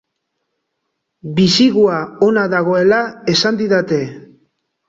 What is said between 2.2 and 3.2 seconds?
ona dagoela